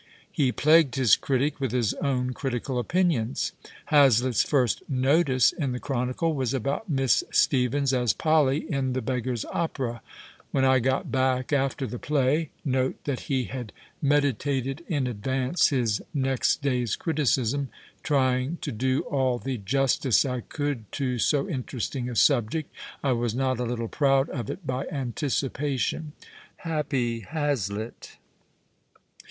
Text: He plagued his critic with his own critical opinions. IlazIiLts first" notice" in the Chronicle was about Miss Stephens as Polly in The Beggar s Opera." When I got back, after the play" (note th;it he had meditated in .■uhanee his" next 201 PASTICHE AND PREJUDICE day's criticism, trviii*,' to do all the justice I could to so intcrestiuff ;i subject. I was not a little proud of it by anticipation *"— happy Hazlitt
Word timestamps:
He 0.31 0.51
plagued 0.51 0.95
his 0.95 1.15
critic 1.15 1.59
with 1.59 1.71
his 1.71 1.93
own 1.93 2.33
critical 2.33 2.79
opinions. 2.79 3.51
IlazIiLts 3.91 4.43
first" 4.47 4.81
notice" 5.09 5.51
in 5.63 5.73
the 5.73 5.79
Chronicle 5.79 6.33
was 6.33 6.55
about 6.55 6.89
Miss 6.89 7.23
Stephens 7.31 7.93
as 7.93 8.11
Polly 8.11 8.65
in 8.67 8.93
The 8.93 9.03
Beggar 9.03 9.33
s 9.33 9.45
Opera." 9.53 10.01
When 10.51 10.65
I 10.65 10.79
got 10.79 11.11
back, 11.11 11.53
after 11.53 11.85
the 11.85 11.99
play" 11.99 12.49
(note 12.65 12.95
th;it 13.05 13.19
he 13.27 13.43
had 13.43 13.73
meditated 14.01 14.83
in 14.87 15.05
.■uhanee 15.05 15.69
his" 15.69 16.01
next 16.15 16.15
201 16.15 16.15
PASTICHE 16.15 16.15
AND 16.15 16.25
PREJUDICE 16.25 16.55
day's 16.57 16.95
criticism, 17.53 17.69
trviii*,' 18.03 18.57
to 18.61 18.71
do 18.71 19.01
all 19.03 19.37
the 19.37 19.59
justice 19.59 20.25
I 20.25 20.41
could 20.41 20.91
to 20.93 21.19
so 21.19 21.43
intcrestiuff 21.45 22.09
;i 22.09 22.13
subject. 22.15 22.73
I 23.03 23.11
was 23.11 23.35
not 23.35 23.59
a 23.59 23.63
little 23.65 23.87
proud 23.87 24.29
of 24.31 24.49
it 24.49 24.65
by 24.65 24.87
anticipation 24.87 26.13
*"— 26.21 26.41
happy 26.55 27.19
Hazlitt 27.19 28.17